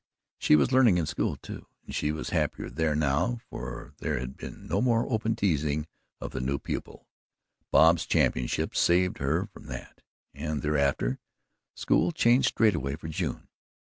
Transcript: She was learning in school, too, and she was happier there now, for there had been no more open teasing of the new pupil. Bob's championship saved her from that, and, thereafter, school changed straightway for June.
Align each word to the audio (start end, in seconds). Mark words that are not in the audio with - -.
She 0.39 0.55
was 0.55 0.71
learning 0.71 0.97
in 0.97 1.05
school, 1.05 1.35
too, 1.35 1.67
and 1.85 1.93
she 1.93 2.11
was 2.11 2.31
happier 2.31 2.71
there 2.71 2.95
now, 2.95 3.37
for 3.51 3.93
there 3.99 4.17
had 4.17 4.35
been 4.35 4.67
no 4.67 4.81
more 4.81 5.07
open 5.07 5.35
teasing 5.35 5.85
of 6.19 6.31
the 6.31 6.41
new 6.41 6.57
pupil. 6.57 7.05
Bob's 7.69 8.07
championship 8.07 8.75
saved 8.75 9.19
her 9.19 9.45
from 9.45 9.67
that, 9.67 10.01
and, 10.33 10.63
thereafter, 10.63 11.19
school 11.75 12.11
changed 12.11 12.47
straightway 12.47 12.95
for 12.95 13.09
June. 13.09 13.47